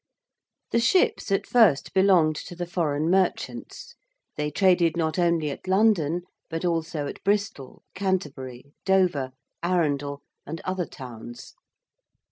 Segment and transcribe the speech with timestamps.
[0.71, 3.93] The ships at first belonged to the foreign merchants:
[4.35, 9.33] they traded not only at London, but also at Bristol, Canterbury, Dover,
[9.63, 11.53] Arundel, and other towns.